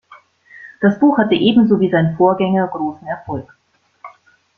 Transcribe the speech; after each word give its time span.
Das 0.79 0.97
Buch 0.99 1.19
hatte 1.19 1.35
ebenso 1.35 1.79
wie 1.79 1.91
sein 1.91 2.17
Vorgänger 2.17 2.67
großen 2.69 3.05
Erfolg. 3.07 3.55